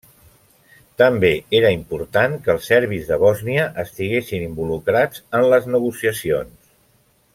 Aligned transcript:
També 1.01 1.29
era 1.57 1.71
important 1.75 2.33
que 2.47 2.51
els 2.53 2.69
serbis 2.71 3.05
de 3.11 3.19
Bòsnia 3.25 3.67
estiguessin 3.85 4.47
involucrats 4.49 5.23
en 5.41 5.47
les 5.53 5.69
negociacions. 5.77 6.59